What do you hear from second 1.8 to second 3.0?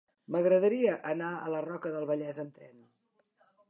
del Vallès amb tren.